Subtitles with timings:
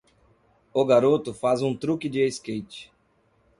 [0.73, 2.91] O garoto faz um truque de skate.